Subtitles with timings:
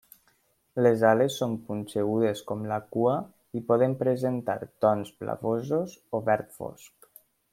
[0.85, 3.13] Les ales són punxegudes, com la cua,
[3.59, 7.09] i poden presentar tons blavosos o verd fosc.